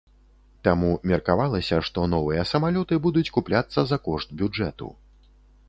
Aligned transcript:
Таму 0.67 0.87
меркавалася, 1.11 1.77
што 1.91 2.07
новыя 2.15 2.47
самалёты 2.53 2.99
будуць 3.05 3.25
купляцца 3.37 3.79
за 3.93 3.97
кошт 4.09 4.29
бюджэту. 4.43 4.93